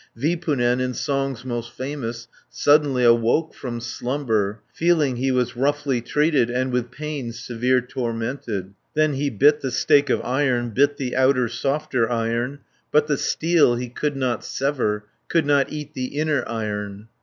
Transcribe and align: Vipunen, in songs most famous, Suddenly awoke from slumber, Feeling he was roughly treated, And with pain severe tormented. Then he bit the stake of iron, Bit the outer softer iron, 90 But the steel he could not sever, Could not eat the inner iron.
Vipunen, 0.17 0.79
in 0.79 0.95
songs 0.95 1.45
most 1.45 1.71
famous, 1.71 2.27
Suddenly 2.49 3.03
awoke 3.03 3.53
from 3.53 3.79
slumber, 3.79 4.59
Feeling 4.73 5.17
he 5.17 5.29
was 5.29 5.55
roughly 5.55 6.01
treated, 6.01 6.49
And 6.49 6.71
with 6.71 6.89
pain 6.89 7.31
severe 7.31 7.81
tormented. 7.81 8.73
Then 8.95 9.13
he 9.13 9.29
bit 9.29 9.61
the 9.61 9.69
stake 9.69 10.09
of 10.09 10.19
iron, 10.23 10.71
Bit 10.71 10.97
the 10.97 11.15
outer 11.15 11.47
softer 11.47 12.09
iron, 12.11 12.49
90 12.51 12.63
But 12.91 13.05
the 13.05 13.17
steel 13.17 13.75
he 13.75 13.89
could 13.89 14.15
not 14.15 14.43
sever, 14.43 15.05
Could 15.27 15.45
not 15.45 15.71
eat 15.71 15.93
the 15.93 16.05
inner 16.05 16.43
iron. 16.49 17.07